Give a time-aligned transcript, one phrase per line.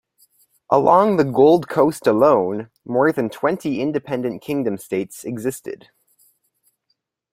[0.71, 5.89] Along the Gold Coast alone, more than twenty independent kingdom-states existed.